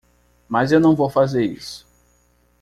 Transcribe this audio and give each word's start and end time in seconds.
Mas 0.49 0.71
eu 0.71 0.79
não 0.79 0.95
vou 0.95 1.11
fazer 1.11 1.45
isso. 1.45 1.85